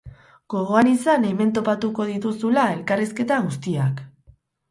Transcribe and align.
Gogoan 0.53 0.87
izan, 0.91 1.27
hemen 1.31 1.51
topatuko 1.57 2.07
dituzula 2.11 2.65
elkarrizketa 2.77 3.39
guztiak! 3.47 4.05